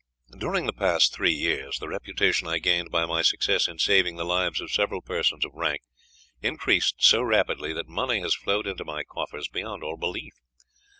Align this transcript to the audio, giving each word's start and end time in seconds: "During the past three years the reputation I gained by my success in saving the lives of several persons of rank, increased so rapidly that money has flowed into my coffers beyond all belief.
"During 0.35 0.65
the 0.65 0.73
past 0.73 1.13
three 1.13 1.31
years 1.31 1.77
the 1.77 1.87
reputation 1.87 2.47
I 2.47 2.57
gained 2.57 2.89
by 2.89 3.05
my 3.05 3.21
success 3.21 3.67
in 3.67 3.77
saving 3.77 4.15
the 4.15 4.25
lives 4.25 4.59
of 4.59 4.71
several 4.71 4.99
persons 5.03 5.45
of 5.45 5.53
rank, 5.53 5.83
increased 6.41 7.03
so 7.03 7.21
rapidly 7.21 7.71
that 7.73 7.87
money 7.87 8.19
has 8.21 8.33
flowed 8.33 8.65
into 8.65 8.83
my 8.83 9.03
coffers 9.03 9.47
beyond 9.47 9.83
all 9.83 9.97
belief. 9.97 10.33